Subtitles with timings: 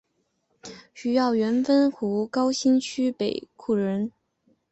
[0.95, 4.11] 许耀元汾湖高新区北厍人。